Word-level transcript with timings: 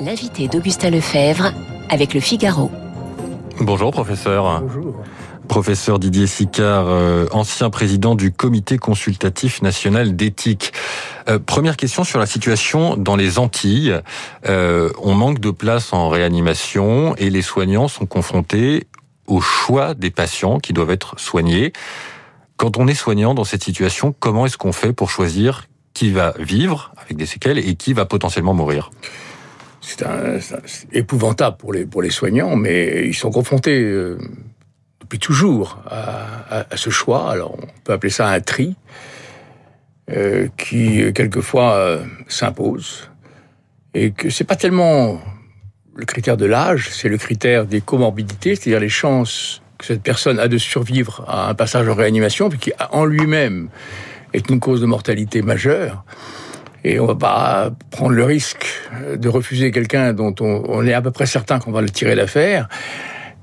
L'invité 0.00 0.48
d'Augustin 0.48 0.90
Lefebvre 0.90 1.52
avec 1.88 2.14
le 2.14 2.20
Figaro. 2.20 2.70
Bonjour 3.60 3.90
professeur. 3.90 4.62
Bonjour. 4.62 4.96
Professeur 5.48 5.98
Didier 5.98 6.26
Sicard, 6.26 6.86
euh, 6.88 7.26
ancien 7.30 7.68
président 7.68 8.14
du 8.14 8.32
Comité 8.32 8.78
consultatif 8.78 9.60
national 9.60 10.16
d'éthique. 10.16 10.72
Euh, 11.28 11.38
première 11.38 11.76
question 11.76 12.04
sur 12.04 12.18
la 12.18 12.26
situation 12.26 12.96
dans 12.96 13.16
les 13.16 13.38
Antilles. 13.38 14.00
Euh, 14.48 14.90
on 15.02 15.14
manque 15.14 15.40
de 15.40 15.50
place 15.50 15.92
en 15.92 16.08
réanimation 16.08 17.14
et 17.16 17.28
les 17.28 17.42
soignants 17.42 17.88
sont 17.88 18.06
confrontés 18.06 18.86
au 19.26 19.40
choix 19.40 19.94
des 19.94 20.10
patients 20.10 20.58
qui 20.58 20.72
doivent 20.72 20.90
être 20.90 21.18
soignés. 21.18 21.72
Quand 22.56 22.76
on 22.78 22.88
est 22.88 22.94
soignant 22.94 23.34
dans 23.34 23.44
cette 23.44 23.62
situation, 23.62 24.14
comment 24.18 24.46
est-ce 24.46 24.56
qu'on 24.56 24.72
fait 24.72 24.92
pour 24.92 25.10
choisir 25.10 25.66
qui 25.94 26.10
va 26.10 26.34
vivre 26.38 26.92
avec 26.96 27.16
des 27.16 27.26
séquelles 27.26 27.58
et 27.58 27.74
qui 27.74 27.92
va 27.92 28.06
potentiellement 28.06 28.54
mourir 28.54 28.90
C'est 29.80 30.04
épouvantable 30.92 31.56
pour 31.56 31.72
les, 31.72 31.84
pour 31.84 32.02
les 32.02 32.10
soignants, 32.10 32.56
mais 32.56 33.06
ils 33.06 33.14
sont 33.14 33.30
confrontés 33.30 33.80
euh, 33.82 34.18
depuis 35.00 35.18
toujours 35.18 35.82
à, 35.86 36.64
à, 36.70 36.76
ce 36.76 36.90
choix. 36.90 37.30
Alors, 37.30 37.56
on 37.60 37.66
peut 37.84 37.92
appeler 37.92 38.10
ça 38.10 38.28
un 38.28 38.40
tri, 38.40 38.76
euh, 40.10 40.48
qui 40.56 41.12
quelquefois 41.14 41.74
euh, 41.74 42.04
s'impose. 42.26 43.08
Et 43.94 44.10
que 44.10 44.30
c'est 44.30 44.44
pas 44.44 44.56
tellement 44.56 45.20
le 45.94 46.04
critère 46.04 46.36
de 46.36 46.44
l'âge, 46.44 46.88
c'est 46.90 47.08
le 47.08 47.18
critère 47.18 47.66
des 47.66 47.80
comorbidités, 47.80 48.56
c'est-à-dire 48.56 48.80
les 48.80 48.88
chances 48.88 49.62
que 49.78 49.84
cette 49.84 50.02
personne 50.02 50.38
a 50.38 50.48
de 50.48 50.58
survivre 50.58 51.24
à 51.28 51.48
un 51.48 51.54
passage 51.54 51.88
en 51.88 51.94
réanimation, 51.94 52.48
puis 52.48 52.58
qui 52.58 52.72
en 52.90 53.04
lui-même 53.04 53.68
est 54.32 54.48
une 54.50 54.60
cause 54.60 54.80
de 54.80 54.86
mortalité 54.86 55.42
majeure. 55.42 56.04
Et 56.84 56.98
on 56.98 57.06
va 57.06 57.14
pas 57.14 57.70
prendre 57.90 58.12
le 58.12 58.24
risque 58.24 58.66
de 59.16 59.28
refuser 59.28 59.70
quelqu'un 59.70 60.12
dont 60.12 60.34
on, 60.40 60.84
est 60.86 60.94
à 60.94 61.00
peu 61.00 61.12
près 61.12 61.26
certain 61.26 61.60
qu'on 61.60 61.70
va 61.70 61.80
le 61.80 61.90
tirer 61.90 62.16
d'affaire 62.16 62.68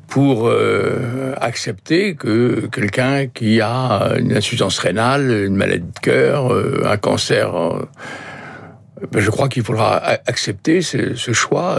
pour 0.08 0.50
euh, 0.50 1.34
accepter 1.40 2.16
que 2.16 2.68
quelqu'un 2.72 3.28
qui 3.28 3.62
a 3.62 4.16
une 4.20 4.36
insuffisance 4.36 4.80
rénale, 4.80 5.46
une 5.46 5.56
maladie 5.56 5.86
de 5.86 6.00
cœur, 6.00 6.52
euh, 6.52 6.84
un 6.86 6.98
cancer, 6.98 7.56
euh, 7.56 7.88
ben 9.12 9.22
je 9.22 9.30
crois 9.30 9.48
qu'il 9.48 9.64
faudra 9.64 9.96
accepter 10.26 10.82
ce, 10.82 11.14
choix. 11.32 11.78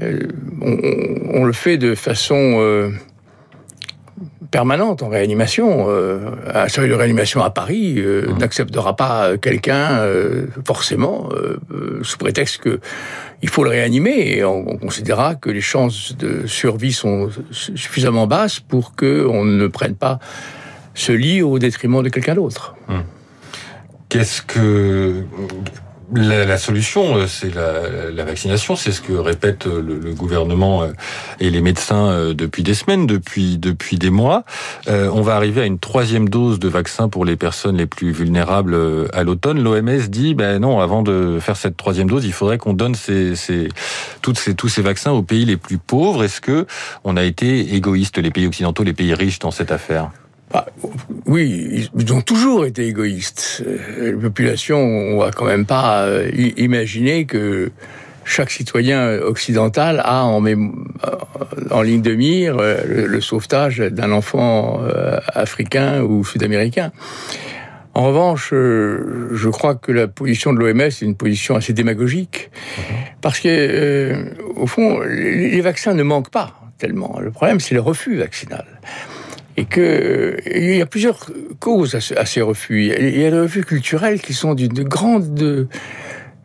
On, 0.00 1.44
le 1.44 1.52
fait 1.52 1.78
de 1.78 1.96
façon 1.96 2.92
permanente 4.56 5.02
en 5.02 5.10
réanimation. 5.10 5.84
Euh, 5.90 6.30
un 6.54 6.68
seuil 6.68 6.88
de 6.88 6.94
réanimation 6.94 7.44
à 7.44 7.50
Paris 7.50 7.96
euh, 7.98 8.26
mmh. 8.26 8.38
n'acceptera 8.38 8.96
pas 8.96 9.36
quelqu'un 9.36 9.98
euh, 9.98 10.46
forcément 10.64 11.28
sous 12.00 12.16
prétexte 12.16 12.62
que 12.62 12.80
il 13.42 13.50
faut 13.50 13.64
le 13.64 13.70
réanimer 13.70 14.16
et 14.34 14.44
on, 14.44 14.66
on, 14.66 14.78
considérera 14.78 15.34
que 15.34 15.50
les 15.50 15.60
chances 15.60 16.16
de 16.16 16.46
survie 16.46 16.94
sont 16.94 17.28
suffisamment 17.50 18.26
basses 18.26 18.58
pour 18.58 18.94
que 18.94 19.26
on 19.30 19.44
ne 19.44 19.66
prenne 19.66 19.94
pas 19.94 20.18
ce 20.94 21.12
lit 21.12 21.42
au 21.42 21.58
détriment 21.58 22.02
de 22.02 22.08
quelqu'un 22.08 22.34
d'autre. 22.34 22.76
Mmh. 22.88 22.94
Qu'est-ce 24.08 24.40
que 24.40 25.24
la, 26.14 26.44
la, 26.44 26.58
solution, 26.58 27.16
euh, 27.16 27.26
c'est 27.26 27.54
la, 27.54 28.10
la, 28.10 28.24
vaccination. 28.24 28.76
C'est 28.76 28.92
ce 28.92 29.00
que 29.00 29.12
répète 29.12 29.66
euh, 29.66 29.82
le, 29.82 29.98
le, 29.98 30.14
gouvernement 30.14 30.82
euh, 30.82 30.92
et 31.40 31.50
les 31.50 31.60
médecins 31.60 32.32
depuis 32.34 32.62
des 32.62 32.74
semaines, 32.74 33.06
depuis 33.06 33.58
depuis 33.58 33.98
des 33.98 34.10
mois. 34.10 34.44
Euh, 34.88 35.10
on 35.12 35.22
va 35.22 35.34
arriver 35.34 35.62
à 35.62 35.66
une 35.66 35.78
troisième 35.78 36.28
dose 36.28 36.58
de 36.58 36.68
vaccin 36.68 37.08
pour 37.08 37.24
les 37.24 37.36
personnes 37.36 37.76
les 37.76 37.86
plus 37.86 38.12
vulnérables 38.12 38.76
à 39.12 39.24
l'automne. 39.24 39.62
L'OMS 39.62 40.08
dit, 40.08 40.34
ben 40.34 40.60
non, 40.60 40.80
avant 40.80 41.02
de 41.02 41.38
faire 41.40 41.56
cette 41.56 41.76
troisième 41.76 42.08
dose, 42.08 42.24
il 42.24 42.32
faudrait 42.32 42.58
qu'on 42.58 42.74
donne 42.74 42.94
ces, 42.94 43.34
ces, 43.34 43.68
toutes 44.22 44.38
ces, 44.38 44.54
tous 44.54 44.68
ces 44.68 44.82
vaccins 44.82 45.12
aux 45.12 45.22
pays 45.22 45.44
les 45.44 45.56
plus 45.56 45.78
pauvres. 45.78 46.24
Est-ce 46.24 46.40
que 46.40 46.66
on 47.04 47.16
a 47.16 47.24
été 47.24 47.74
égoïste, 47.74 48.18
les 48.18 48.30
pays 48.30 48.46
occidentaux, 48.46 48.84
les 48.84 48.92
pays 48.92 49.14
riches 49.14 49.38
dans 49.38 49.50
cette 49.50 49.72
affaire? 49.72 50.10
Ah, 50.52 50.66
oui, 51.26 51.88
ils 51.96 52.12
ont 52.12 52.20
toujours 52.20 52.66
été 52.66 52.86
égoïstes. 52.86 53.64
La 54.00 54.12
population, 54.16 54.78
on 54.78 55.18
va 55.18 55.30
quand 55.30 55.46
même 55.46 55.66
pas 55.66 56.04
euh, 56.04 56.30
imaginer 56.56 57.26
que 57.26 57.72
chaque 58.24 58.50
citoyen 58.50 59.18
occidental 59.20 60.00
a 60.04 60.24
en, 60.24 60.44
en 61.70 61.82
ligne 61.82 62.02
de 62.02 62.14
mire 62.14 62.58
euh, 62.58 62.82
le, 62.86 63.06
le 63.06 63.20
sauvetage 63.20 63.78
d'un 63.78 64.12
enfant 64.12 64.82
euh, 64.82 65.18
africain 65.28 66.02
ou 66.02 66.24
sud-américain. 66.24 66.92
En 67.94 68.02
revanche, 68.08 68.50
je 68.52 69.48
crois 69.48 69.74
que 69.74 69.90
la 69.90 70.06
position 70.06 70.52
de 70.52 70.58
l'OMS 70.58 70.82
est 70.82 71.00
une 71.00 71.16
position 71.16 71.56
assez 71.56 71.72
démagogique, 71.72 72.50
parce 73.22 73.40
que, 73.40 73.48
euh, 73.48 74.34
au 74.54 74.66
fond, 74.66 75.00
les 75.00 75.62
vaccins 75.62 75.94
ne 75.94 76.02
manquent 76.02 76.30
pas 76.30 76.60
tellement. 76.76 77.18
Le 77.20 77.30
problème, 77.30 77.58
c'est 77.58 77.74
le 77.74 77.80
refus 77.80 78.18
vaccinal 78.18 78.66
et 79.56 79.64
que 79.64 80.36
il 80.46 80.76
y 80.76 80.82
a 80.82 80.86
plusieurs 80.86 81.30
causes 81.60 81.94
à, 81.94 82.00
ce, 82.00 82.14
à 82.14 82.26
ces 82.26 82.42
refus. 82.42 82.82
Il 82.82 83.18
y 83.18 83.24
a 83.24 83.30
des 83.30 83.40
refus 83.40 83.64
culturels 83.64 84.20
qui 84.20 84.34
sont 84.34 84.54
d'une 84.54 84.84
grande 84.84 85.68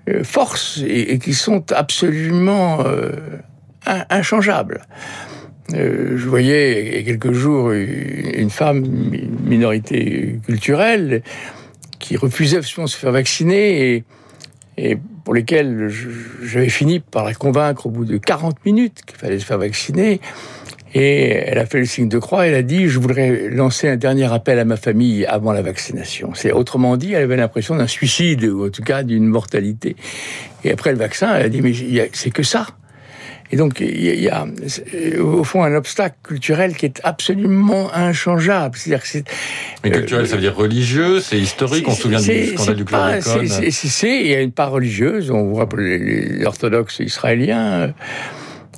euh, 0.09 0.23
force 0.23 0.81
et, 0.85 1.19
qui 1.19 1.33
sont 1.33 1.72
absolument 1.72 2.85
euh, 2.85 3.11
inchangeables. 3.85 4.81
Euh, 5.73 6.17
je 6.17 6.27
voyais 6.27 6.88
il 6.88 6.95
y 6.95 6.99
a 6.99 7.03
quelques 7.03 7.33
jours 7.33 7.72
une 7.72 8.49
femme, 8.49 8.83
une 9.13 9.39
minorité 9.47 10.39
culturelle, 10.45 11.22
qui 11.99 12.17
refusait 12.17 12.57
absolument 12.57 12.85
de 12.85 12.91
se 12.91 12.97
faire 12.97 13.11
vacciner 13.11 13.95
et, 13.95 14.03
et 14.78 14.97
pour 15.23 15.33
lesquelles 15.33 15.89
j'avais 16.41 16.69
fini 16.69 16.99
par 16.99 17.23
la 17.23 17.33
convaincre 17.33 17.85
au 17.85 17.89
bout 17.89 18.05
de 18.05 18.17
40 18.17 18.66
minutes 18.66 19.01
qu'il 19.05 19.17
fallait 19.17 19.39
se 19.39 19.45
faire 19.45 19.59
vacciner. 19.59 20.19
Et 20.94 21.29
elle 21.31 21.57
a 21.57 21.66
fait 21.66 21.79
le 21.79 21.85
signe 21.85 22.09
de 22.09 22.19
croix. 22.19 22.47
Elle 22.47 22.56
a 22.56 22.63
dit 22.63 22.90
je 22.90 23.00
voudrais 23.00 23.50
lancer 23.50 23.88
un 23.88 23.96
dernier 23.96 24.31
appel 24.31 24.59
à 24.59 24.66
ma 24.66 24.78
famille 24.78 25.25
avant 25.25 25.53
la 25.53 25.62
vaccination. 25.62 26.31
C'est 26.34 26.52
autrement 26.52 26.97
dit, 26.97 27.13
elle 27.13 27.24
avait 27.24 27.38
l'impression 27.38 27.75
d'un 27.75 27.88
suicide 27.88 28.44
ou 28.46 28.68
en 28.68 28.69
tout 28.69 28.84
cas 28.84 29.03
d'une 29.03 29.25
mortalité. 29.25 29.96
Et 30.63 30.72
après 30.72 30.91
le 30.91 30.97
vaccin, 30.97 31.34
elle 31.35 31.46
a 31.46 31.50
dit 31.50 31.62
mais 31.62 31.74
c'est 32.13 32.31
que 32.31 32.44
ça. 32.44 32.68
Et 33.53 33.57
donc, 33.57 33.81
il 33.81 34.22
y, 34.22 34.29
a, 34.29 34.46
au 35.19 35.44
fond 35.44 35.63
un 35.63 35.75
obstacle 35.75 36.16
culturel 36.24 36.74
qui 36.74 36.85
est 36.85 37.02
absolument 37.03 37.94
inchangeable. 37.94 38.78
C'est-à-dire 38.78 39.03
que. 39.03 39.29
Mais 39.84 39.91
culturel, 39.91 40.23
euh, 40.23 40.28
ça 40.28 40.35
veut 40.35 40.41
dire 40.41 40.56
religieux, 40.56 41.19
c'est 41.19 41.38
historique, 41.38 41.85
on 41.85 41.91
se 41.91 42.03
souvient 42.03 42.22
du 42.22 42.47
scandale 42.47 42.75
du 42.78 42.85
chlordécone. 42.85 43.47
C'est, 43.72 44.22
il 44.22 44.28
y 44.28 44.35
a 44.35 44.40
une 44.40 44.53
part 44.53 44.72
religieuse, 44.72 45.31
on 45.31 45.52
voit 45.52 45.68
orthodoxes 46.46 47.00
israéliens, 47.00 47.94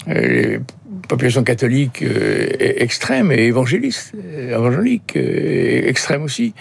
euh, 0.09 0.57
population 1.07 1.43
catholique 1.43 2.01
euh, 2.01 2.47
extrême 2.59 3.31
et 3.31 3.45
évangéliste, 3.45 4.13
évangélique 4.37 5.15
euh, 5.15 5.87
extrême 5.87 6.23
aussi. 6.23 6.53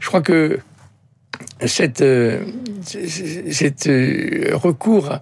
Je 0.00 0.08
crois 0.08 0.20
que 0.20 0.58
cette, 1.64 2.00
euh, 2.00 2.40
cette 2.82 3.88
recours 4.52 5.18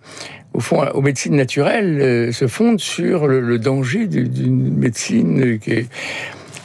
au 0.55 0.61
fond 0.61 0.85
aux 0.93 1.01
médecines 1.01 1.37
naturelles 1.37 2.33
se 2.33 2.47
fonde 2.47 2.79
sur 2.79 3.27
le, 3.27 3.41
le 3.41 3.59
danger 3.59 4.07
d'une 4.07 4.77
médecine 4.77 5.59
qui 5.59 5.71
est 5.73 5.87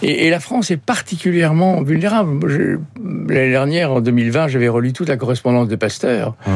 et, 0.04 0.30
la 0.30 0.40
France 0.40 0.70
est 0.70 0.78
particulièrement 0.78 1.82
vulnérable. 1.82 2.80
L'année 3.28 3.50
dernière, 3.50 3.94
en 3.94 4.00
2020, 4.00 4.48
j'avais 4.48 4.68
relu 4.68 4.94
toute 4.94 5.10
la 5.10 5.18
correspondance 5.18 5.68
de 5.68 5.76
Pasteur. 5.76 6.36
Hum 6.46 6.54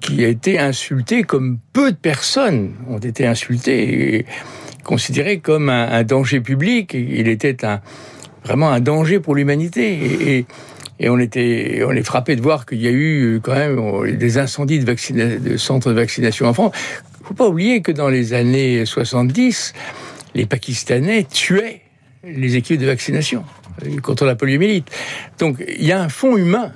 qui 0.00 0.24
a 0.24 0.28
été 0.28 0.58
insulté 0.58 1.22
comme 1.22 1.58
peu 1.72 1.92
de 1.92 1.96
personnes 1.96 2.72
ont 2.88 2.98
été 2.98 3.26
insultées 3.26 4.16
et 4.16 4.26
considéré 4.84 5.38
comme 5.38 5.68
un, 5.68 6.02
danger 6.04 6.40
public. 6.40 6.94
Il 6.94 7.28
était 7.28 7.56
vraiment 8.44 8.70
un 8.70 8.80
danger 8.80 9.20
pour 9.20 9.34
l'humanité. 9.34 10.46
Et, 11.02 11.08
on 11.08 11.18
était, 11.18 11.82
on 11.86 11.92
est 11.92 12.02
frappé 12.02 12.36
de 12.36 12.42
voir 12.42 12.66
qu'il 12.66 12.82
y 12.82 12.86
a 12.86 12.90
eu 12.90 13.40
quand 13.42 13.54
même 13.54 14.16
des 14.16 14.36
incendies 14.36 14.80
de, 14.80 15.56
centres 15.56 15.88
de 15.88 15.94
vaccination 15.94 16.46
en 16.46 16.52
France. 16.52 16.72
Il 17.20 17.26
faut 17.26 17.34
pas 17.34 17.48
oublier 17.48 17.80
que 17.80 17.90
dans 17.90 18.08
les 18.08 18.34
années 18.34 18.84
70, 18.84 19.72
les 20.34 20.44
Pakistanais 20.44 21.24
tuaient 21.24 21.80
les 22.22 22.56
équipes 22.56 22.80
de 22.80 22.86
vaccination 22.86 23.44
contre 24.02 24.26
la 24.26 24.34
poliomyélite. 24.34 24.90
Donc 25.38 25.64
il 25.66 25.86
y 25.86 25.92
a 25.92 26.02
un 26.02 26.10
fond 26.10 26.36
humain 26.36 26.72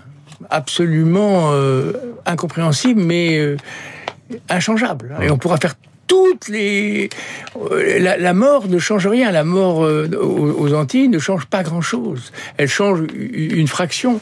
absolument 0.50 1.50
euh, 1.52 1.92
incompréhensible, 2.26 3.02
mais 3.02 3.38
euh, 3.38 3.56
inchangeable. 4.48 5.16
Et 5.22 5.30
on 5.30 5.38
pourra 5.38 5.58
faire 5.58 5.74
toutes 6.06 6.48
les 6.48 7.08
euh, 7.56 7.98
la, 7.98 8.16
la, 8.16 8.34
mort 8.34 8.68
ne 8.68 8.78
change 8.78 9.06
rien. 9.06 9.30
La 9.30 9.44
mort 9.44 9.84
euh, 9.84 10.08
aux, 10.20 10.66
aux, 10.66 10.74
Antilles 10.74 11.08
ne 11.08 11.18
change 11.18 11.46
pas 11.46 11.62
grand-chose. 11.62 12.32
Elle 12.56 12.68
change 12.68 13.00
une 13.14 13.68
fraction. 13.68 14.20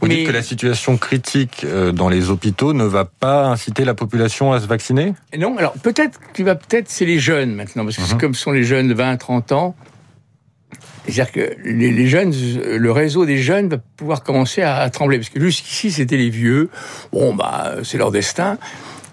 Vous 0.00 0.08
mais... 0.08 0.16
dites 0.16 0.26
que 0.28 0.32
la 0.32 0.42
situation 0.42 0.96
critique 0.96 1.64
euh, 1.64 1.92
dans 1.92 2.08
les 2.08 2.30
hôpitaux 2.30 2.72
ne 2.72 2.84
va 2.84 3.04
pas 3.04 3.46
inciter 3.46 3.84
la 3.84 3.94
population 3.94 4.52
à 4.52 4.60
se 4.60 4.66
vacciner? 4.66 5.14
Non. 5.36 5.56
Alors 5.58 5.72
peut-être 5.72 6.18
qu'il 6.34 6.44
va 6.44 6.54
peut-être 6.54 6.88
c'est 6.88 7.06
les 7.06 7.18
jeunes 7.18 7.54
maintenant 7.54 7.84
parce 7.84 7.96
que 7.96 8.02
mm 8.02 8.04
-hmm. 8.04 8.20
comme 8.20 8.34
sont 8.34 8.52
les 8.52 8.64
jeunes 8.64 8.88
de 8.88 8.94
20 8.94 9.16
30 9.16 9.52
ans. 9.52 9.74
C'est-à-dire 11.04 11.32
que 11.32 11.56
les, 11.64 11.90
les, 11.90 12.06
jeunes, 12.06 12.34
le 12.86 12.92
réseau 12.92 13.24
des 13.24 13.38
jeunes 13.38 13.68
va 13.70 13.78
pouvoir 13.96 14.22
commencer 14.22 14.60
à, 14.60 14.76
à 14.76 14.90
trembler 14.90 15.16
parce 15.16 15.30
que 15.30 15.40
jusqu'ici 15.40 15.90
c'était 15.90 16.18
les 16.18 16.28
vieux. 16.28 16.68
Bon 17.12 17.34
bah 17.34 17.76
c'est 17.82 17.96
leur 17.96 18.10
destin. 18.10 18.58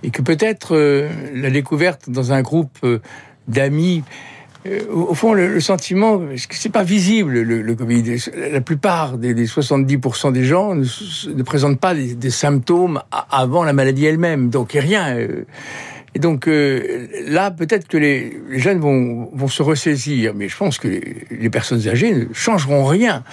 Et 0.03 0.11
que 0.11 0.21
peut-être 0.21 0.75
euh, 0.75 1.09
la 1.33 1.49
découverte 1.49 2.09
dans 2.09 2.31
un 2.31 2.41
groupe 2.41 2.77
euh, 2.83 2.99
d'amis 3.47 4.03
euh, 4.67 4.81
au 4.91 5.13
fond, 5.13 5.33
le, 5.33 5.59
sentiment, 5.59 6.19
c'est 6.49 6.71
pas 6.71 6.83
visible, 6.83 7.39
le, 7.41 7.75
Covid? 7.75 8.17
La 8.51 8.61
plupart 8.61 9.19
des, 9.19 9.45
70% 9.45 10.31
des 10.31 10.43
gens 10.43 10.73
ne, 10.73 11.43
présentent 11.43 11.79
pas 11.79 11.93
des, 11.93 12.29
symptômes 12.31 12.99
avant 13.29 13.63
la 13.63 13.73
maladie 13.73 14.05
elle-même. 14.05 14.49
Donc, 14.49 14.71
rien. 14.71 15.19
Et 16.15 16.19
donc, 16.19 16.47
là, 16.47 17.51
peut-être 17.51 17.87
que 17.87 17.97
les, 17.97 18.41
jeunes 18.53 18.79
vont, 18.79 19.47
se 19.47 19.61
ressaisir. 19.61 20.33
Mais 20.33 20.49
je 20.49 20.57
pense 20.57 20.79
que 20.79 20.87
les, 20.87 21.49
personnes 21.51 21.87
âgées 21.87 22.11
ne 22.11 22.33
changeront 22.33 22.85
rien 22.85 23.23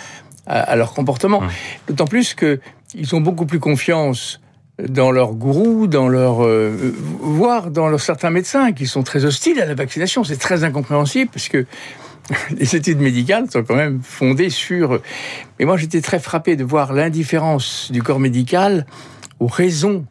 à, 0.46 0.76
leur 0.76 0.92
comportement. 0.92 1.40
Mmh. 1.40 1.50
D'autant 1.88 2.06
plus 2.06 2.34
qu'ils 2.34 3.14
ont 3.14 3.22
beaucoup 3.22 3.46
plus 3.46 3.58
confiance 3.58 4.38
dans 4.78 5.10
leurs 5.10 5.34
gourous, 5.34 5.86
dans 5.86 6.08
leur, 6.08 6.44
euh, 6.44 6.94
voire 7.20 7.70
dans 7.70 7.88
leurs 7.88 8.00
certains 8.00 8.30
médecins 8.30 8.72
qui 8.72 8.86
sont 8.86 9.02
très 9.02 9.24
hostiles 9.24 9.60
à 9.60 9.66
la 9.66 9.74
vaccination. 9.74 10.24
C'est 10.24 10.38
très 10.38 10.64
incompréhensible 10.64 11.30
parce 11.32 11.48
que 11.48 11.66
les 12.56 12.74
études 12.76 13.00
médicales 13.00 13.50
sont 13.50 13.62
quand 13.62 13.76
même 13.76 14.00
fondées 14.02 14.50
sur. 14.50 15.00
Mais 15.58 15.66
moi, 15.66 15.76
j'étais 15.76 16.00
très 16.00 16.18
frappé 16.18 16.56
de 16.56 16.64
voir 16.64 16.92
l'indifférence 16.92 17.90
du 17.92 18.02
corps 18.02 18.20
médical 18.20 18.86
aux 19.40 19.46
raisons 19.46 20.06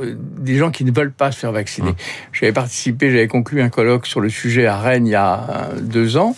euh, 0.00 0.14
des 0.16 0.56
gens 0.56 0.70
qui 0.70 0.84
ne 0.84 0.92
veulent 0.92 1.12
pas 1.12 1.32
se 1.32 1.40
faire 1.40 1.52
vacciner. 1.52 1.90
Mmh. 1.90 1.96
J'avais 2.32 2.52
participé, 2.52 3.10
j'avais 3.10 3.28
conclu 3.28 3.62
un 3.62 3.68
colloque 3.68 4.06
sur 4.06 4.20
le 4.20 4.28
sujet 4.28 4.66
à 4.66 4.78
Rennes 4.78 5.06
il 5.06 5.10
y 5.10 5.16
a 5.16 5.70
deux 5.80 6.16
ans. 6.16 6.36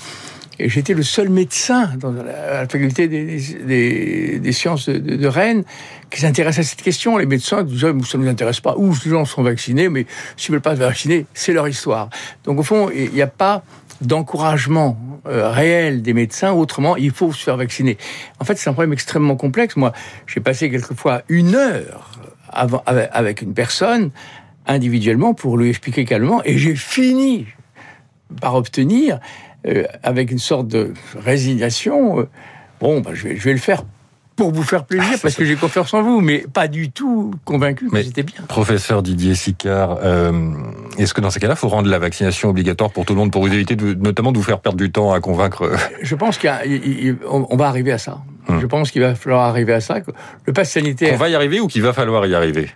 Et 0.62 0.68
j'étais 0.68 0.92
le 0.92 1.02
seul 1.02 1.30
médecin 1.30 1.90
dans 1.98 2.12
la, 2.12 2.68
faculté 2.68 3.08
des, 3.08 4.52
sciences 4.52 4.90
de, 4.90 5.26
Rennes 5.26 5.64
qui 6.10 6.20
s'intéresse 6.20 6.58
à 6.58 6.62
cette 6.62 6.82
question. 6.82 7.16
Les 7.16 7.24
médecins 7.24 7.62
disaient, 7.62 7.94
ça 8.04 8.18
ne 8.18 8.24
nous 8.24 8.28
intéresse 8.28 8.60
pas. 8.60 8.74
Ou 8.76 8.94
les 9.02 9.10
gens 9.10 9.24
sont 9.24 9.42
vaccinés, 9.42 9.88
mais 9.88 10.04
s'ils 10.36 10.52
ne 10.52 10.56
veulent 10.56 10.62
pas 10.62 10.74
se 10.74 10.80
vacciner, 10.80 11.24
c'est 11.32 11.54
leur 11.54 11.66
histoire. 11.66 12.10
Donc 12.44 12.58
au 12.58 12.62
fond, 12.62 12.90
il 12.94 13.10
n'y 13.10 13.22
a 13.22 13.26
pas 13.26 13.62
d'encouragement 14.02 14.98
euh, 15.26 15.48
réel 15.48 16.02
des 16.02 16.12
médecins. 16.12 16.52
Autrement, 16.52 16.94
il 16.96 17.10
faut 17.10 17.32
se 17.32 17.42
faire 17.42 17.56
vacciner. 17.56 17.96
En 18.38 18.44
fait, 18.44 18.56
c'est 18.56 18.68
un 18.68 18.74
problème 18.74 18.92
extrêmement 18.92 19.36
complexe. 19.36 19.76
Moi, 19.76 19.92
j'ai 20.26 20.40
passé 20.40 20.70
quelquefois 20.70 21.22
une 21.30 21.54
heure 21.54 22.10
avec 22.52 23.40
une 23.40 23.54
personne 23.54 24.10
individuellement 24.66 25.32
pour 25.32 25.56
lui 25.56 25.70
expliquer 25.70 26.04
calmement, 26.04 26.42
et 26.44 26.58
j'ai 26.58 26.74
fini 26.74 27.46
par 28.40 28.56
obtenir 28.56 29.20
euh, 29.66 29.84
avec 30.02 30.30
une 30.30 30.38
sorte 30.38 30.68
de 30.68 30.94
résignation. 31.16 32.20
Euh, 32.20 32.28
bon, 32.80 33.00
bah, 33.00 33.10
je, 33.14 33.28
vais, 33.28 33.36
je 33.36 33.44
vais 33.44 33.52
le 33.52 33.58
faire 33.58 33.84
pour 34.40 34.52
vous 34.52 34.62
faire 34.62 34.86
plaisir, 34.86 35.10
ah, 35.16 35.18
parce 35.20 35.34
que 35.34 35.44
j'ai 35.44 35.54
confiance 35.54 35.92
en 35.92 36.02
vous, 36.02 36.22
mais 36.22 36.46
pas 36.50 36.66
du 36.66 36.90
tout 36.90 37.34
convaincu 37.44 37.90
que 37.90 38.02
c'était 38.02 38.22
bien. 38.22 38.40
Professeur 38.48 39.02
Didier 39.02 39.34
Sicard, 39.34 39.98
euh, 40.02 40.32
est-ce 40.96 41.12
que 41.12 41.20
dans 41.20 41.28
ces 41.28 41.40
cas-là, 41.40 41.54
il 41.56 41.58
faut 41.58 41.68
rendre 41.68 41.90
la 41.90 41.98
vaccination 41.98 42.48
obligatoire 42.48 42.90
pour 42.90 43.04
tout 43.04 43.12
le 43.12 43.18
monde, 43.18 43.30
pour 43.30 43.42
vous 43.42 43.52
éviter 43.52 43.76
de, 43.76 43.92
notamment 43.92 44.32
de 44.32 44.38
vous 44.38 44.42
faire 44.42 44.60
perdre 44.60 44.78
du 44.78 44.90
temps 44.90 45.12
à 45.12 45.20
convaincre 45.20 45.70
Je 46.00 46.14
pense 46.14 46.38
qu'on 46.38 47.56
va 47.56 47.68
arriver 47.68 47.92
à 47.92 47.98
ça. 47.98 48.22
Hum. 48.48 48.60
Je 48.60 48.66
pense 48.66 48.90
qu'il 48.90 49.02
va 49.02 49.14
falloir 49.14 49.42
arriver 49.42 49.74
à 49.74 49.80
ça. 49.80 49.98
Le 50.46 50.52
pass 50.54 50.70
sanitaire... 50.70 51.12
On 51.12 51.18
va 51.18 51.28
y 51.28 51.34
arriver 51.34 51.60
ou 51.60 51.66
qu'il 51.66 51.82
va 51.82 51.92
falloir 51.92 52.26
y 52.26 52.34
arriver? 52.34 52.70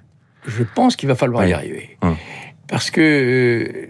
Je 0.46 0.64
pense 0.75 0.96
qu'il 0.96 1.08
va 1.08 1.14
falloir 1.14 1.46
y 1.46 1.54
arriver. 1.54 1.96
Hum. 2.02 2.16
Parce 2.69 2.90
que 2.90 3.88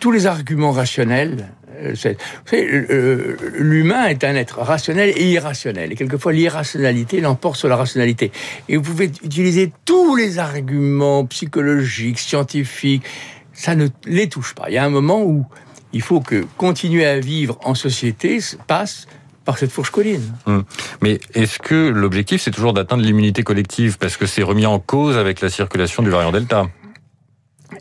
tous 0.00 0.12
les 0.12 0.26
arguments 0.26 0.72
rationnels 0.72 1.48
euh, 1.82 3.36
l'humain 3.58 4.06
est 4.06 4.24
un 4.24 4.34
être 4.34 4.58
rationnel 4.60 5.12
et 5.16 5.30
irrationnel. 5.30 5.92
Et 5.92 5.94
quelquefois, 5.94 6.32
l'irrationalité 6.32 7.20
l'emporte 7.20 7.56
sur 7.56 7.68
la 7.68 7.76
rationalité. 7.76 8.32
Et 8.68 8.76
vous 8.76 8.82
pouvez 8.82 9.10
utiliser 9.22 9.72
tous 9.84 10.16
les 10.16 10.38
arguments 10.38 11.24
psychologiques, 11.26 12.18
scientifiques, 12.18 13.04
ça 13.52 13.74
ne 13.74 13.88
les 14.04 14.28
touche 14.28 14.54
pas. 14.54 14.64
Il 14.68 14.74
y 14.74 14.78
a 14.78 14.84
un 14.84 14.90
moment 14.90 15.22
où 15.22 15.46
il 15.92 16.02
faut 16.02 16.20
que 16.20 16.44
continuer 16.56 17.06
à 17.06 17.18
vivre 17.18 17.58
en 17.64 17.74
société 17.74 18.38
passe 18.66 19.06
par 19.44 19.58
cette 19.58 19.70
fourche 19.70 19.90
colline. 19.90 20.34
Hum. 20.46 20.64
Mais 21.02 21.20
est-ce 21.34 21.58
que 21.58 21.88
l'objectif, 21.88 22.42
c'est 22.42 22.50
toujours 22.50 22.72
d'atteindre 22.72 23.02
l'immunité 23.02 23.42
collective? 23.42 23.96
Parce 23.96 24.16
que 24.16 24.26
c'est 24.26 24.42
remis 24.42 24.66
en 24.66 24.78
cause 24.78 25.16
avec 25.16 25.40
la 25.40 25.48
circulation 25.48 26.02
du 26.02 26.10
variant 26.10 26.32
Delta. 26.32 26.66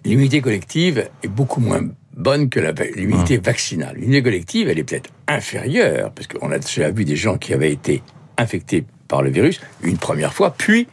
L'immunité 0.05 0.41
collective 0.41 1.09
est 1.23 1.27
beaucoup 1.27 1.59
moins 1.59 1.81
bonne 2.15 2.49
que 2.49 2.59
l'immunité 2.95 3.37
vaccinale. 3.37 3.95
L'immunité 3.95 4.23
collective, 4.23 4.69
elle 4.69 4.79
est 4.79 4.83
peut-être 4.83 5.09
inférieure, 5.27 6.11
parce 6.11 6.27
qu'on 6.27 6.51
a 6.51 6.59
déjà 6.59 6.89
vu 6.89 7.05
des 7.05 7.15
gens 7.15 7.37
qui 7.37 7.53
avaient 7.53 7.71
été 7.71 8.01
infectés 8.37 8.85
par 9.07 9.21
le 9.21 9.29
virus 9.29 9.61
une 9.83 9.97
première 9.97 10.33
fois, 10.33 10.53
puis 10.57 10.87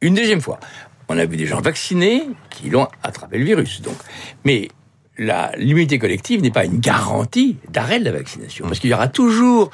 une 0.00 0.14
deuxième 0.14 0.40
fois. 0.40 0.60
On 1.08 1.18
a 1.18 1.26
vu 1.26 1.36
des 1.36 1.46
gens 1.46 1.60
vaccinés 1.60 2.22
qui 2.50 2.70
l'ont 2.70 2.86
attrapé 3.02 3.38
le 3.38 3.44
virus. 3.44 3.82
Donc, 3.82 3.96
mais 4.44 4.68
l'immunité 5.18 5.98
collective 5.98 6.40
n'est 6.40 6.50
pas 6.50 6.64
une 6.64 6.78
garantie 6.78 7.56
d'arrêt 7.68 8.00
de 8.00 8.04
la 8.04 8.12
vaccination, 8.12 8.66
parce 8.66 8.78
qu'il 8.78 8.90
y 8.90 8.94
aura 8.94 9.08
toujours 9.08 9.70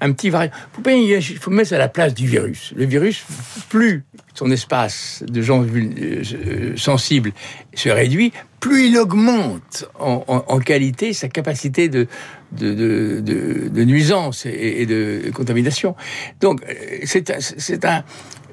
un 0.00 0.12
petit 0.12 0.30
variant. 0.30 0.50
Il 0.86 1.22
faut 1.22 1.50
mettre 1.50 1.72
à 1.72 1.78
la 1.78 1.88
place 1.88 2.14
du 2.14 2.26
virus. 2.26 2.72
Le 2.74 2.84
virus, 2.84 3.24
plus 3.68 4.04
son 4.34 4.50
espace 4.50 5.22
de 5.26 5.40
gens 5.40 5.64
euh, 5.64 6.76
sensibles 6.76 7.32
se 7.74 7.88
réduit, 7.88 8.32
plus 8.60 8.88
il 8.88 8.98
augmente 8.98 9.88
en, 9.98 10.58
qualité 10.58 11.12
sa 11.12 11.28
capacité 11.28 11.88
de, 11.88 12.08
de, 12.52 13.84
nuisance 13.84 14.46
et, 14.46 14.84
de 14.86 15.30
contamination. 15.32 15.94
Donc, 16.40 16.62
euh, 16.68 17.00
c'est 17.04 17.84
un, 17.84 18.04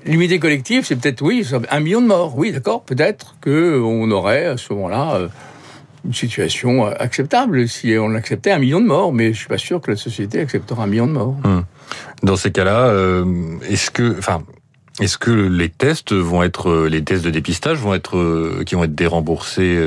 L'immunité 0.05 0.37
collective, 0.37 0.85
c'est 0.85 0.95
peut-être, 0.95 1.23
oui, 1.23 1.43
un 1.71 1.79
million 1.79 1.99
de 1.99 2.05
morts. 2.05 2.37
Oui, 2.37 2.51
d'accord, 2.51 2.83
peut-être 2.83 3.37
qu'on 3.41 4.11
aurait 4.11 4.45
à 4.45 4.57
ce 4.57 4.71
moment-là 4.73 5.15
euh, 5.15 5.27
une 6.05 6.13
situation 6.13 6.85
acceptable 6.85 7.67
si 7.67 7.95
on 7.99 8.13
acceptait 8.15 8.51
un 8.51 8.59
million 8.59 8.79
de 8.79 8.85
morts, 8.85 9.13
mais 9.13 9.33
je 9.33 9.39
suis 9.39 9.47
pas 9.47 9.57
sûr 9.57 9.81
que 9.81 9.91
la 9.91 9.97
société 9.97 10.39
acceptera 10.39 10.83
un 10.83 10.87
million 10.87 11.07
de 11.07 11.13
morts. 11.13 11.35
Hum. 11.43 11.63
Dans 12.23 12.35
ces 12.35 12.51
cas-là, 12.51 12.87
euh, 12.87 13.57
est-ce 13.69 13.91
que, 13.91 14.17
enfin, 14.17 14.43
est-ce 15.01 15.17
que 15.17 15.31
les 15.31 15.69
tests 15.69 16.13
vont 16.13 16.43
être, 16.43 16.69
euh, 16.69 16.89
les 16.89 17.03
tests 17.03 17.25
de 17.25 17.29
dépistage 17.29 17.77
vont 17.77 17.93
être, 17.93 18.17
euh, 18.17 18.63
qui 18.65 18.75
vont 18.75 18.83
être 18.83 18.95
déremboursés 18.95 19.77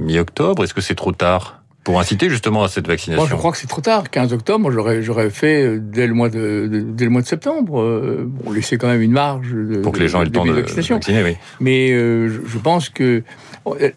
mi-octobre? 0.00 0.64
Est-ce 0.64 0.74
que 0.74 0.80
c'est 0.80 0.94
trop 0.94 1.12
tard? 1.12 1.55
Pour 1.86 2.00
inciter 2.00 2.28
justement 2.28 2.64
à 2.64 2.68
cette 2.68 2.88
vaccination 2.88 3.22
Moi, 3.22 3.30
je 3.30 3.36
crois 3.36 3.52
que 3.52 3.58
c'est 3.58 3.68
trop 3.68 3.80
tard. 3.80 4.10
15 4.10 4.32
octobre, 4.32 4.72
j'aurais, 4.72 5.04
j'aurais 5.04 5.30
fait 5.30 5.78
dès 5.78 6.08
le 6.08 6.14
mois 6.14 6.28
de, 6.28 6.68
dès 6.68 7.04
le 7.04 7.10
mois 7.10 7.22
de 7.22 7.28
septembre. 7.28 8.24
bon, 8.26 8.50
laisser 8.50 8.76
quand 8.76 8.88
même 8.88 9.02
une 9.02 9.12
marge 9.12 9.52
de, 9.52 9.78
pour 9.78 9.92
que 9.92 10.00
les 10.00 10.08
gens 10.08 10.22
aient 10.22 10.24
le 10.24 10.32
temps 10.32 10.44
de, 10.44 10.50
vaccination. 10.50 10.96
vacciner. 10.96 11.22
Oui. 11.22 11.36
Mais 11.60 11.90
je 11.90 12.58
pense 12.58 12.88
que 12.88 13.22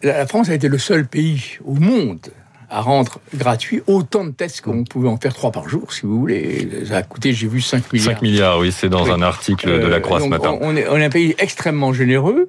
la 0.04 0.24
France 0.28 0.50
a 0.50 0.54
été 0.54 0.68
le 0.68 0.78
seul 0.78 1.04
pays 1.04 1.58
au 1.64 1.74
monde 1.74 2.30
à 2.70 2.80
rendre 2.80 3.18
gratuit 3.34 3.82
autant 3.88 4.24
de 4.24 4.30
tests 4.30 4.60
qu'on 4.60 4.84
pouvait 4.84 5.08
en 5.08 5.16
faire 5.16 5.34
trois 5.34 5.50
par 5.50 5.68
jour, 5.68 5.92
si 5.92 6.02
vous 6.02 6.20
voulez. 6.20 6.68
Ça 6.86 6.98
a 6.98 7.02
coûté, 7.02 7.32
j'ai 7.32 7.48
vu, 7.48 7.60
5 7.60 7.92
milliards. 7.92 8.14
5 8.14 8.22
milliards, 8.22 8.58
oui, 8.60 8.70
c'est 8.70 8.88
dans 8.88 9.10
un 9.10 9.20
article 9.20 9.80
de 9.80 9.86
la 9.88 9.98
Croix 9.98 10.20
ce 10.20 10.28
matin. 10.28 10.56
On 10.60 10.76
est, 10.76 10.86
on 10.88 10.96
est, 10.96 11.04
un 11.04 11.10
pays 11.10 11.34
extrêmement 11.38 11.92
généreux, 11.92 12.48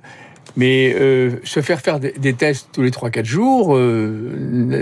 mais 0.56 0.96
euh, 1.00 1.32
se 1.44 1.62
faire 1.62 1.82
faire 1.82 2.00
des, 2.00 2.34
tests 2.34 2.70
tous 2.74 2.82
les 2.82 2.92
3-4 2.92 3.26
jours 3.26 3.76
euh, 3.76 4.36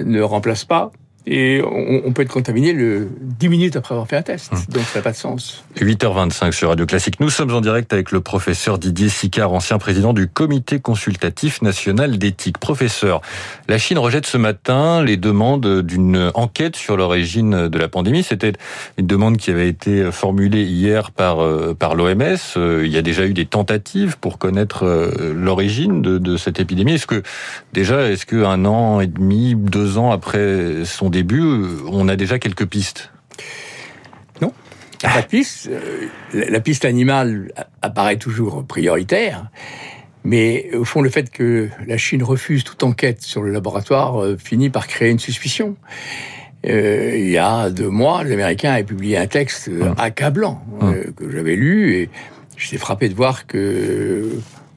ne 0.06 0.22
remplace 0.22 0.66
pas 0.66 0.92
et 1.32 1.62
on, 1.64 2.12
peut 2.12 2.24
être 2.24 2.32
contaminé 2.32 2.74
le 2.74 3.08
10 3.22 3.50
minutes 3.50 3.76
après 3.76 3.94
avoir 3.94 4.08
fait 4.08 4.18
un 4.18 4.24
test. 4.24 4.52
Hum. 4.52 4.60
Donc 4.70 4.84
ça 4.84 4.98
n'a 4.98 5.04
pas 5.04 5.12
de 5.12 5.16
sens. 5.16 5.64
8h25 5.80 6.52
sur 6.52 6.70
Radio 6.70 6.88
Classique. 6.88 7.20
Nous 7.20 7.30
sommes 7.30 7.54
en 7.54 7.62
direct 7.62 7.94
avec 7.94 8.12
le 8.12 8.20
professeur 8.20 8.80
Didier 8.80 9.10
Sicard, 9.10 9.54
ancien 9.54 9.78
président 9.78 10.14
du 10.14 10.28
Comité 10.28 10.80
consultatif 10.80 11.62
national 11.62 12.18
d'éthique. 12.18 12.58
Professeur, 12.58 13.22
la 13.68 13.78
Chine 13.78 14.00
rejette 14.00 14.26
ce 14.26 14.38
matin 14.38 15.04
les 15.04 15.18
demandes 15.18 15.82
d'une 15.84 16.32
enquête 16.34 16.76
sur 16.76 16.98
l'origine 16.98 17.68
de 17.68 17.78
la 17.78 17.88
pandémie. 17.88 18.24
C'était 18.24 18.54
une 18.98 19.06
demande 19.06 19.38
qui 19.38 19.52
avait 19.52 19.70
été 19.70 20.12
formulée 20.12 20.64
hier 20.64 21.12
par, 21.12 21.44
euh, 21.44 21.76
par 21.78 21.94
l'OMS. 21.94 22.38
Euh, 22.58 22.84
il 22.86 22.92
y 22.92 22.98
a 22.98 23.04
déjà 23.04 23.28
eu 23.28 23.34
des 23.34 23.46
tentatives 23.46 24.18
pour 24.20 24.40
connaître 24.40 24.84
euh, 24.86 25.34
l'origine 25.36 26.02
de, 26.02 26.18
de 26.18 26.38
cette 26.38 26.60
épidémie. 26.60 26.94
Est-ce 26.94 27.08
que 27.08 27.22
déjà, 27.74 28.10
est-ce 28.10 28.26
qu'un 28.26 28.66
an 28.66 29.00
et 29.00 29.08
demi, 29.08 29.54
deux 29.56 30.00
ans 30.00 30.12
après 30.12 30.86
son 30.86 31.10
début, 31.10 31.19
on 31.88 32.08
a 32.08 32.16
déjà 32.16 32.40
quelques 32.40 32.66
pistes. 32.66 33.12
Non, 34.42 34.54
pas 35.02 35.22
de 35.22 35.28
piste. 35.28 35.70
Euh, 35.72 36.08
la 36.34 36.60
piste 36.60 36.86
animale 36.86 37.52
apparaît 37.82 38.18
toujours 38.18 38.66
prioritaire. 38.66 39.50
Mais 40.24 40.70
au 40.76 40.84
fond, 40.84 41.02
le 41.02 41.10
fait 41.10 41.30
que 41.30 41.70
la 41.88 41.98
Chine 41.98 42.24
refuse 42.24 42.64
toute 42.64 42.84
enquête 42.84 43.22
sur 43.22 43.42
le 43.42 43.52
laboratoire 43.52 44.22
euh, 44.22 44.38
finit 44.38 44.70
par 44.70 44.88
créer 44.88 45.10
une 45.10 45.20
suspicion. 45.20 45.78
Euh, 46.68 47.14
il 47.16 47.30
y 47.30 47.38
a 47.38 47.70
deux 47.70 47.88
mois, 47.88 48.24
les 48.26 48.34
Américains 48.34 48.74
avaient 48.74 48.84
publié 48.84 49.18
un 49.18 49.28
texte 49.28 49.70
hum. 49.70 49.96
accablant 49.98 50.62
hum. 50.82 51.14
que 51.16 51.32
j'avais 51.32 51.56
lu 51.56 51.96
et 51.96 52.10
j'étais 52.58 52.78
frappé 52.78 53.08
de 53.08 53.14
voir 53.14 53.48
que, 53.48 54.30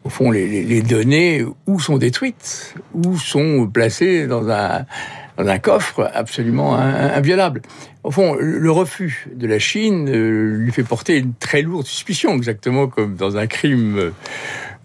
au 0.04 0.08
fond, 0.08 0.30
les, 0.30 0.62
les 0.62 0.82
données 0.82 1.44
où 1.66 1.80
sont 1.80 1.98
détruites, 1.98 2.76
où 2.94 3.18
sont 3.18 3.66
placées 3.66 4.28
dans 4.28 4.48
un, 4.48 4.86
dans 5.36 5.46
un 5.46 5.58
coffre 5.58 6.10
absolument 6.14 6.76
inviolable. 6.76 7.62
Au 8.04 8.10
fond, 8.10 8.34
le 8.38 8.70
refus 8.70 9.28
de 9.34 9.46
la 9.46 9.58
Chine 9.58 10.08
euh, 10.08 10.56
lui 10.56 10.72
fait 10.72 10.82
porter 10.82 11.16
une 11.18 11.34
très 11.34 11.62
lourde 11.62 11.86
suspicion, 11.86 12.34
exactement 12.34 12.88
comme 12.88 13.14
dans 13.14 13.36
un 13.36 13.46
crime 13.46 14.12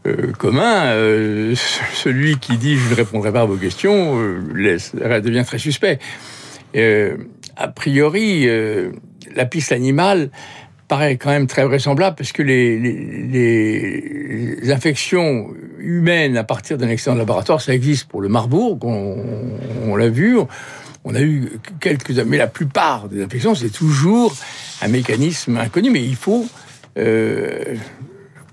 euh, 0.05 0.31
commun, 0.37 0.85
euh, 0.85 1.55
celui 1.93 2.37
qui 2.37 2.57
dit 2.57 2.77
je 2.77 2.89
ne 2.89 2.95
répondrai 2.95 3.31
pas 3.31 3.41
à 3.41 3.45
vos 3.45 3.57
questions 3.57 4.17
devient 4.17 5.43
très 5.45 5.57
suspect. 5.57 5.99
a 6.75 7.67
priori, 7.69 8.47
la 9.35 9.45
piste 9.45 9.71
animale 9.71 10.29
paraît 10.87 11.17
quand 11.17 11.31
même 11.31 11.47
très 11.47 11.65
vraisemblable 11.65 12.15
parce 12.15 12.31
que 12.31 12.43
les 12.43 13.41
infections 14.71 15.49
humaines 15.87 16.37
à 16.37 16.43
partir 16.43 16.77
d'un 16.77 16.89
accident 16.89 17.13
de 17.13 17.19
laboratoire, 17.19 17.61
ça 17.61 17.73
existe 17.73 18.07
pour 18.07 18.21
le 18.21 18.29
Marbourg, 18.29 18.77
on, 18.83 19.95
l'a 19.95 20.09
vu. 20.09 20.37
On 21.05 21.15
a 21.15 21.21
eu 21.21 21.49
quelques, 21.79 22.11
mais 22.11 22.37
la 22.37 22.47
plupart 22.47 23.07
des 23.07 23.23
infections, 23.23 23.55
c'est 23.55 23.69
toujours 23.69 24.35
un 24.81 24.89
mécanisme 24.89 25.57
inconnu. 25.57 25.89
Mais 25.89 26.03
il 26.03 26.15
faut 26.15 26.45
euh, 26.97 27.75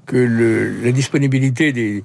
que 0.06 0.80
la 0.84 0.92
disponibilité 0.92 1.72
des, 1.72 2.04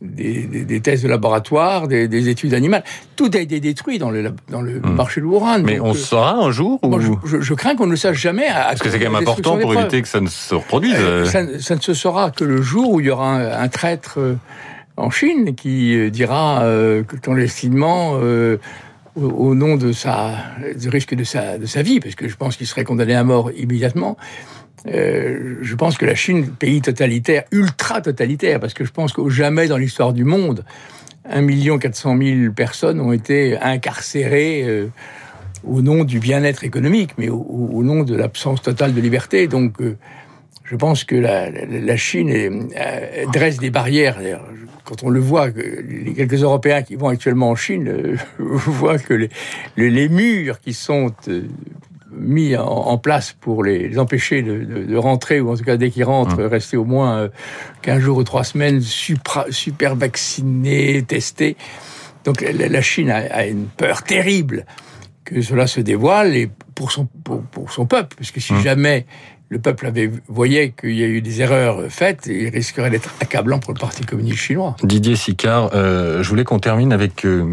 des, 0.00 0.64
des, 0.64 0.80
tests 0.80 1.02
de 1.02 1.08
laboratoire, 1.08 1.88
des, 1.88 2.08
des, 2.08 2.28
études 2.28 2.54
animales. 2.54 2.84
Tout 3.16 3.30
a 3.34 3.38
été 3.38 3.60
détruit 3.60 3.98
dans 3.98 4.10
le, 4.10 4.34
dans 4.48 4.60
le 4.60 4.80
hmm. 4.80 4.94
marché 4.94 5.20
de 5.20 5.26
Wuhan. 5.26 5.62
Mais 5.62 5.80
on 5.80 5.90
euh, 5.90 5.94
saura 5.94 6.34
un 6.34 6.50
jour 6.50 6.78
ou... 6.82 7.00
je, 7.24 7.40
je, 7.40 7.54
crains 7.54 7.76
qu'on 7.76 7.86
ne 7.86 7.92
le 7.92 7.96
sache 7.96 8.18
jamais. 8.18 8.48
Parce 8.48 8.80
que 8.80 8.90
c'est 8.90 8.98
quand 8.98 9.10
même 9.10 9.22
important 9.22 9.58
pour 9.58 9.74
éviter 9.74 10.02
que 10.02 10.08
ça 10.08 10.20
ne 10.20 10.28
se 10.28 10.54
reproduise. 10.54 10.94
Euh, 10.98 11.24
ça, 11.24 11.58
ça, 11.58 11.76
ne 11.76 11.80
se 11.80 11.94
saura 11.94 12.30
que 12.30 12.44
le 12.44 12.60
jour 12.60 12.92
où 12.92 13.00
il 13.00 13.06
y 13.06 13.10
aura 13.10 13.34
un, 13.36 13.68
traître 13.68 14.18
euh, 14.18 14.36
en 14.96 15.10
Chine 15.10 15.54
qui 15.54 16.10
dira 16.10 16.60
que 16.62 17.16
clandestinement... 17.16 18.18
Euh, 19.16 19.22
au 19.22 19.54
nom 19.54 19.76
de 19.76 19.92
sa, 19.92 20.32
du 20.76 20.88
risque 20.88 21.14
de 21.14 21.22
sa, 21.22 21.56
de 21.56 21.66
sa 21.66 21.82
vie, 21.82 22.00
parce 22.00 22.16
que 22.16 22.28
je 22.28 22.36
pense 22.36 22.56
qu'il 22.56 22.66
serait 22.66 22.82
condamné 22.82 23.14
à 23.14 23.22
mort 23.22 23.52
immédiatement, 23.56 24.16
euh, 24.86 25.56
je 25.62 25.74
pense 25.74 25.96
que 25.96 26.04
la 26.04 26.14
Chine, 26.14 26.48
pays 26.48 26.82
totalitaire, 26.82 27.44
ultra 27.52 28.00
totalitaire, 28.00 28.60
parce 28.60 28.74
que 28.74 28.84
je 28.84 28.92
pense 28.92 29.12
qu'au 29.12 29.30
jamais 29.30 29.66
dans 29.66 29.78
l'histoire 29.78 30.12
du 30.12 30.24
monde, 30.24 30.64
1 31.30 31.78
400 31.78 32.18
000 32.18 32.52
personnes 32.52 33.00
ont 33.00 33.12
été 33.12 33.56
incarcérées 33.58 34.62
euh, 34.64 34.88
au 35.66 35.80
nom 35.80 36.04
du 36.04 36.18
bien-être 36.18 36.64
économique, 36.64 37.12
mais 37.16 37.30
au, 37.30 37.82
nom 37.82 38.02
de 38.02 38.14
l'absence 38.14 38.60
totale 38.60 38.92
de 38.92 39.00
liberté. 39.00 39.46
Donc, 39.46 39.80
euh, 39.80 39.96
je 40.64 40.76
pense 40.76 41.04
que 41.04 41.16
la, 41.16 41.96
Chine 41.96 42.68
dresse 43.32 43.58
des 43.58 43.70
barrières. 43.70 44.18
Quand 44.84 45.02
on 45.02 45.08
le 45.08 45.20
voit, 45.20 45.48
les 45.48 46.12
quelques 46.12 46.42
Européens 46.42 46.82
qui 46.82 46.96
vont 46.96 47.08
actuellement 47.08 47.50
en 47.50 47.56
Chine 47.56 48.18
voient 48.38 48.98
que 48.98 49.28
les 49.76 50.08
murs 50.08 50.60
qui 50.60 50.74
sont 50.74 51.10
mis 52.16 52.56
en, 52.56 52.98
place 52.98 53.32
pour 53.32 53.64
les, 53.64 53.98
empêcher 53.98 54.42
de, 54.42 54.96
rentrer, 54.96 55.40
ou 55.40 55.50
en 55.50 55.56
tout 55.56 55.64
cas 55.64 55.76
dès 55.76 55.90
qu'ils 55.90 56.04
rentrent, 56.04 56.40
mmh. 56.40 56.46
rester 56.46 56.76
au 56.76 56.84
moins 56.84 57.28
15 57.82 57.98
euh, 57.98 58.00
jours 58.00 58.18
ou 58.18 58.24
3 58.24 58.44
semaines 58.44 58.80
super 58.80 59.96
vaccinés, 59.96 61.02
testés. 61.02 61.56
Donc 62.24 62.40
la, 62.40 62.82
Chine 62.82 63.10
a, 63.10 63.46
une 63.46 63.66
peur 63.66 64.02
terrible 64.02 64.64
que 65.24 65.40
cela 65.42 65.66
se 65.66 65.80
dévoile 65.80 66.36
et 66.36 66.50
pour 66.74 66.92
son, 66.92 67.06
pour, 67.06 67.70
son 67.70 67.86
peuple, 67.86 68.16
parce 68.16 68.30
que 68.30 68.40
si 68.40 68.54
mmh. 68.54 68.60
jamais 68.60 69.06
le 69.54 69.60
peuple 69.60 69.86
avait 69.86 70.10
voyait 70.26 70.70
qu'il 70.72 70.96
y 70.96 71.04
a 71.04 71.06
eu 71.06 71.20
des 71.22 71.40
erreurs 71.40 71.80
faites, 71.88 72.26
il 72.26 72.48
risquerait 72.48 72.90
d'être 72.90 73.14
accablant 73.20 73.60
pour 73.60 73.72
le 73.72 73.78
Parti 73.78 74.04
communiste 74.04 74.38
chinois. 74.38 74.74
Didier 74.82 75.14
Sicard, 75.14 75.70
euh, 75.74 76.24
je 76.24 76.28
voulais 76.28 76.42
qu'on 76.42 76.58
termine 76.58 76.92
avec 76.92 77.24
euh, 77.24 77.44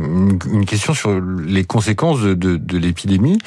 une 0.51 0.65
question 0.65 0.95
sur 0.95 1.21
les 1.21 1.63
conséquences 1.63 2.21
de, 2.21 2.33
de, 2.33 2.77
l'épidémie 2.79 3.37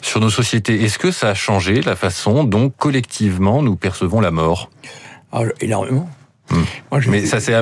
sur 0.00 0.20
nos 0.20 0.30
sociétés. 0.30 0.84
Est-ce 0.84 1.00
que 1.00 1.10
ça 1.10 1.30
a 1.30 1.34
changé 1.34 1.82
la 1.82 1.96
façon 1.96 2.44
dont 2.44 2.70
collectivement 2.70 3.62
nous 3.62 3.74
percevons 3.74 4.20
la 4.20 4.30
mort? 4.30 4.70
Ah, 5.32 5.42
Énormément. 5.60 6.08
Hmm. 6.50 6.98
Mais 7.08 7.26
ça 7.26 7.40
c'est 7.40 7.52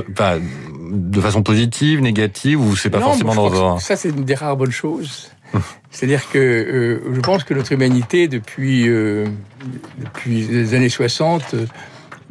de 0.93 1.21
façon 1.21 1.43
positive, 1.43 2.01
négative, 2.01 2.61
ou 2.61 2.77
c'est 2.77 2.91
pas 2.91 3.01
forcément 3.01 3.35
dans 3.35 3.79
Ça 3.79 3.97
c'est 3.97 4.11
une 4.11 4.25
des 4.25 4.35
rares 4.35 4.59
bonnes 4.59 4.71
choses. 4.71 5.31
C'est-à-dire 5.91 6.29
que 6.31 6.39
euh, 6.39 7.15
je 7.15 7.21
pense 7.21 7.45
que 7.45 7.55
notre 7.55 7.73
humanité, 7.73 8.29
depuis, 8.29 8.89
euh, 8.89 9.27
depuis 9.99 10.47
les 10.47 10.75
années 10.75 10.89
60, 10.89 11.55
euh, 11.55 11.67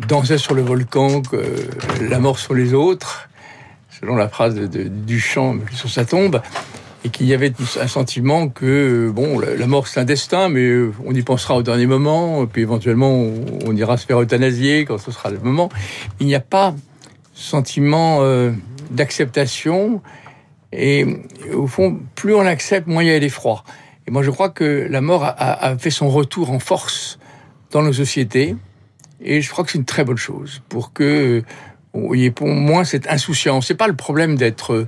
dansait 0.08 0.38
sur 0.38 0.54
le 0.54 0.62
volcan, 0.62 1.22
la 2.10 2.20
mort 2.20 2.38
sur 2.38 2.54
les 2.54 2.74
autres, 2.74 3.28
selon 4.00 4.16
la 4.16 4.28
phrase 4.28 4.56
de, 4.56 4.84
Duchamp 4.84 5.60
sur 5.74 5.90
sa 5.90 6.06
tombe, 6.06 6.42
et 7.04 7.10
qu'il 7.10 7.28
y 7.28 7.34
avait 7.34 7.54
un 7.80 7.88
sentiment 7.88 8.50
que 8.50 9.12
bon, 9.14 9.40
la, 9.40 9.68
mort 9.68 9.88
c'est 9.88 10.00
un 10.00 10.06
destin, 10.06 10.50
mais 10.50 10.72
on 11.06 11.14
y 11.14 11.22
pensera 11.22 11.56
au 11.56 11.64
dernier 11.64 11.86
moment, 11.86 12.46
puis 12.46 12.64
éventuellement 12.64 13.12
on, 13.66 13.76
ira 13.76 13.98
se 13.98 14.06
faire 14.06 14.20
euthanasier 14.22 14.86
quand 14.86 14.98
ce 14.98 15.12
sera 15.12 15.30
le 15.30 15.40
moment. 15.40 15.70
Il 16.20 16.28
n'y 16.28 16.36
a 16.36 16.40
pas 16.40 16.76
sentiment 17.34 18.22
d'acceptation 18.90 20.02
et 20.76 21.06
au 21.54 21.68
fond, 21.68 22.00
plus 22.16 22.34
on 22.34 22.42
accepte, 22.42 22.88
moins 22.88 23.04
il 23.04 23.08
y 23.08 23.12
a 23.12 23.20
d'effroi. 23.20 23.64
Et 24.08 24.12
moi, 24.12 24.22
je 24.22 24.30
crois 24.30 24.50
que 24.50 24.88
la 24.90 25.02
mort 25.02 25.24
a, 25.26 25.78
fait 25.78 25.90
son 25.90 26.10
retour 26.10 26.52
en 26.52 26.60
force 26.60 27.18
dans 27.72 27.82
nos 27.82 27.94
sociétés. 27.94 28.56
Et 29.22 29.42
je 29.42 29.50
crois 29.50 29.64
que 29.64 29.72
c'est 29.72 29.78
une 29.78 29.86
très 29.86 30.04
bonne 30.04 30.18
chose 30.18 30.62
pour 30.70 30.94
que 30.94 31.44
il 31.94 32.20
y 32.20 32.26
ait 32.26 32.34
moins 32.42 32.84
cette 32.84 33.08
insouciance. 33.08 33.68
C'est 33.68 33.76
pas 33.76 33.88
le 33.88 33.96
problème 33.96 34.36
d'être 34.36 34.86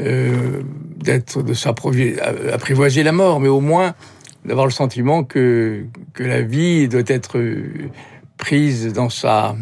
euh, 0.00 0.62
d'être 0.96 1.42
de 1.42 1.54
s'apprivoiser 1.54 3.02
la 3.02 3.12
mort, 3.12 3.40
mais 3.40 3.48
au 3.48 3.60
moins 3.60 3.94
d'avoir 4.44 4.66
le 4.66 4.72
sentiment 4.72 5.24
que 5.24 5.86
que 6.12 6.22
la 6.22 6.42
vie 6.42 6.86
doit 6.86 7.02
être 7.06 7.42
prise 8.36 8.92
dans 8.92 9.08
sa 9.08 9.56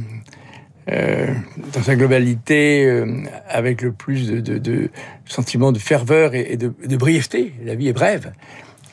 euh, 0.91 1.33
dans 1.73 1.83
sa 1.83 1.95
globalité, 1.95 2.85
euh, 2.87 3.23
avec 3.49 3.83
le 3.83 3.93
plus 3.93 4.29
de, 4.29 4.41
de, 4.41 4.59
de 4.59 4.91
sentiments 5.27 5.71
de 5.71 5.79
ferveur 5.79 6.35
et, 6.35 6.57
de, 6.57 6.73
de, 6.87 6.97
brièveté. 6.97 7.53
La 7.65 7.75
vie 7.75 7.89
est 7.89 7.93
brève. 7.93 8.33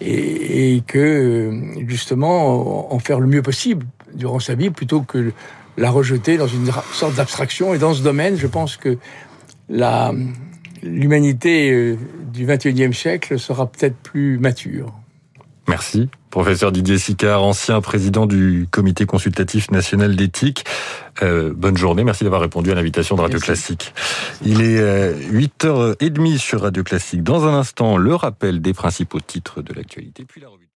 Et, 0.01 0.75
et, 0.75 0.81
que, 0.81 0.97
euh, 0.99 1.87
justement, 1.87 2.93
en 2.93 2.99
faire 2.99 3.19
le 3.19 3.27
mieux 3.27 3.41
possible 3.41 3.87
durant 4.13 4.39
sa 4.39 4.53
vie, 4.53 4.69
plutôt 4.69 5.01
que 5.01 5.31
la 5.77 5.89
rejeter 5.89 6.37
dans 6.37 6.47
une 6.47 6.69
sorte 6.93 7.15
d'abstraction. 7.15 7.73
Et 7.73 7.79
dans 7.79 7.93
ce 7.93 8.03
domaine, 8.03 8.37
je 8.37 8.47
pense 8.47 8.77
que 8.77 8.97
la 9.67 10.13
l'humanité 10.81 11.97
du 12.31 12.45
XXIe 12.45 12.93
siècle 12.93 13.37
sera 13.37 13.69
peut-être 13.69 13.97
plus 13.97 14.39
mature. 14.39 14.93
Merci. 15.69 16.09
Professeur 16.31 16.71
Didier 16.71 16.97
Sicard, 16.97 17.43
ancien 17.43 17.81
président 17.81 18.25
du 18.25 18.67
Comité 18.69 19.05
consultatif 19.05 19.71
national 19.71 20.15
d'éthique. 20.15 20.63
Euh, 21.21 21.53
bonne 21.55 21.77
journée, 21.77 22.03
merci 22.03 22.23
d'avoir 22.23 22.41
répondu 22.41 22.71
à 22.71 22.75
l'invitation 22.75 23.15
de 23.15 23.21
Radio 23.21 23.39
Classique. 23.39 23.93
Il 24.43 24.61
est 24.61 24.79
8h30 25.31 26.33
euh, 26.33 26.37
sur 26.37 26.61
Radio 26.61 26.83
Classique. 26.83 27.23
Dans 27.23 27.47
un 27.47 27.53
instant, 27.53 27.97
le 27.97 28.13
rappel 28.15 28.61
des 28.61 28.73
principaux 28.73 29.19
titres 29.19 29.61
de 29.61 29.73
l'actualité, 29.73 30.25
puis 30.25 30.41
la 30.41 30.49
revue. 30.49 30.68